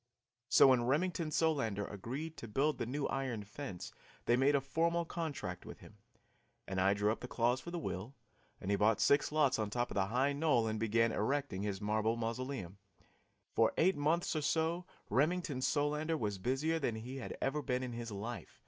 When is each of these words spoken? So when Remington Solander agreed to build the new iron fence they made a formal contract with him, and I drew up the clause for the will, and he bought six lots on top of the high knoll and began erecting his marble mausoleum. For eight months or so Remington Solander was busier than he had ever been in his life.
So 0.49 0.69
when 0.69 0.85
Remington 0.87 1.29
Solander 1.29 1.85
agreed 1.85 2.35
to 2.37 2.47
build 2.47 2.79
the 2.79 2.87
new 2.87 3.05
iron 3.05 3.43
fence 3.43 3.93
they 4.25 4.35
made 4.35 4.55
a 4.55 4.59
formal 4.59 5.05
contract 5.05 5.63
with 5.63 5.77
him, 5.81 5.99
and 6.67 6.81
I 6.81 6.95
drew 6.95 7.11
up 7.11 7.19
the 7.19 7.27
clause 7.27 7.61
for 7.61 7.69
the 7.69 7.77
will, 7.77 8.15
and 8.59 8.71
he 8.71 8.77
bought 8.77 8.99
six 8.99 9.31
lots 9.31 9.59
on 9.59 9.69
top 9.69 9.91
of 9.91 9.95
the 9.95 10.07
high 10.07 10.33
knoll 10.33 10.65
and 10.65 10.79
began 10.79 11.11
erecting 11.11 11.61
his 11.61 11.81
marble 11.81 12.15
mausoleum. 12.15 12.79
For 13.53 13.73
eight 13.77 13.95
months 13.95 14.35
or 14.35 14.41
so 14.41 14.87
Remington 15.11 15.61
Solander 15.61 16.17
was 16.17 16.39
busier 16.39 16.79
than 16.79 16.95
he 16.95 17.17
had 17.17 17.37
ever 17.39 17.61
been 17.61 17.83
in 17.83 17.93
his 17.93 18.11
life. 18.11 18.59